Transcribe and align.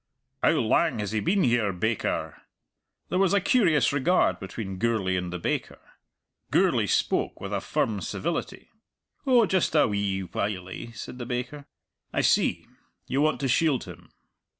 "How 0.41 0.49
lang 0.53 0.97
has 0.97 1.11
he 1.11 1.19
been 1.19 1.43
here, 1.43 1.71
baker?" 1.71 2.41
There 3.09 3.19
was 3.19 3.35
a 3.35 3.39
curious 3.39 3.93
regard 3.93 4.39
between 4.39 4.79
Gourlay 4.79 5.15
and 5.15 5.31
the 5.31 5.37
baker. 5.37 5.77
Gourlay 6.49 6.87
spoke 6.87 7.39
with 7.39 7.53
a 7.53 7.61
firm 7.61 8.01
civility. 8.01 8.71
"Oh, 9.27 9.45
just 9.45 9.75
a 9.75 9.87
wee 9.87 10.21
whilie," 10.23 10.91
said 10.93 11.19
the 11.19 11.27
baker. 11.27 11.67
"I 12.11 12.21
see. 12.21 12.65
You 13.05 13.21
want 13.21 13.41
to 13.41 13.47
shield 13.47 13.83
him. 13.83 14.09